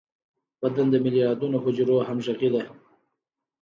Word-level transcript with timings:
بدن 0.61 0.87
د 0.91 0.95
ملیاردونو 1.05 1.57
حجرو 1.65 2.05
همغږي 2.07 2.49
ده. 2.53 2.61